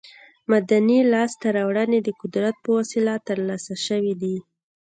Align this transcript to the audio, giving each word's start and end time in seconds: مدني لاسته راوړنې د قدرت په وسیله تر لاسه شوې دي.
مدني 0.51 0.99
لاسته 1.11 1.47
راوړنې 1.57 1.99
د 2.03 2.09
قدرت 2.21 2.55
په 2.65 2.69
وسیله 2.77 3.13
تر 3.27 3.37
لاسه 3.47 3.73
شوې 3.85 4.13
دي. 4.21 4.35